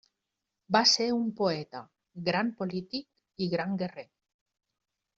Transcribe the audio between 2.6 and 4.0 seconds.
polític i gran